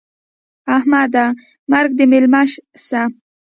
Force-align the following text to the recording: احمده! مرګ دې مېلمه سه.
احمده! 0.75 1.25
مرګ 1.71 1.91
دې 1.97 2.05
مېلمه 2.11 2.41
سه. 2.87 3.01